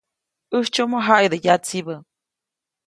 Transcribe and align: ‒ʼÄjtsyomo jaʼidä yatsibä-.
‒ʼÄjtsyomo 0.53 0.97
jaʼidä 1.07 1.37
yatsibä-. 1.45 1.97